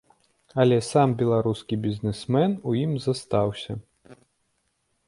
[0.61, 3.79] Але сам беларускі бізнесмен у ім застаўся.